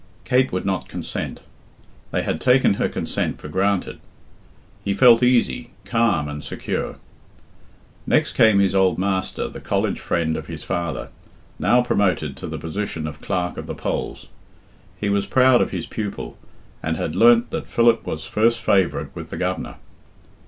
Kate 0.25 0.51
would 0.51 0.65
not 0.65 0.89
consent. 0.89 1.41
They 2.09 2.23
had 2.23 2.41
taken 2.41 2.73
her 2.73 2.89
consent 2.89 3.37
for 3.37 3.47
granted. 3.49 3.99
He 4.83 4.95
felt 4.95 5.21
easy, 5.21 5.73
calm, 5.85 6.27
and 6.27 6.43
secure. 6.43 6.95
Next 8.07 8.33
came 8.33 8.57
his 8.57 8.73
old 8.73 8.97
master, 8.97 9.47
the 9.47 9.59
college 9.59 9.99
friend 9.99 10.35
of 10.35 10.47
his 10.47 10.63
father, 10.63 11.09
now 11.59 11.83
promoted 11.83 12.35
to 12.37 12.47
the 12.47 12.57
position 12.57 13.05
of 13.05 13.21
Clerk 13.21 13.57
of 13.57 13.67
the 13.67 13.75
Polls. 13.75 14.25
He 14.99 15.07
was 15.07 15.27
proud 15.27 15.61
of 15.61 15.69
his 15.69 15.85
pupil, 15.85 16.35
and 16.81 16.97
had 16.97 17.15
learnt 17.15 17.51
that 17.51 17.67
Philip 17.67 18.03
was 18.03 18.25
first 18.25 18.59
favourite 18.59 19.15
with 19.15 19.29
the 19.29 19.37
Governor. 19.37 19.75